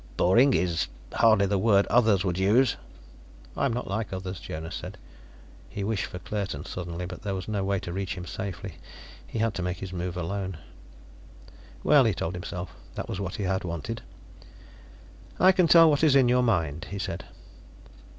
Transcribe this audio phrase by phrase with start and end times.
[0.17, 2.75] "Boring is hardly the word others would use."
[3.55, 4.97] "I am not like others," Jonas said.
[5.69, 8.77] He wished for Claerten suddenly, but there was no way to reach him safely.
[9.27, 10.57] He had to make his move alone.
[11.83, 14.01] Well, he told himself, that was what he had wanted.
[15.39, 17.25] "I can tell you what is in your mind," he said.